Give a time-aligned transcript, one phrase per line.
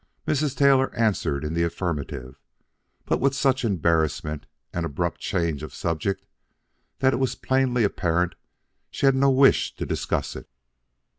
[0.27, 0.57] Mrs.
[0.57, 2.39] Taylor answered in the affirmative,
[3.05, 6.25] but with such embarrassment and abrupt change of subject
[6.97, 8.33] that it was plainly apparent
[8.89, 10.49] she had no wish to discuss it.